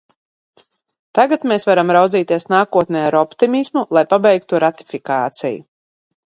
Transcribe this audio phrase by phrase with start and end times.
[1.19, 5.63] Tagad mēs varam raudzīties nākotnē ar optimismu, lai pabeigtu ratifikāciju.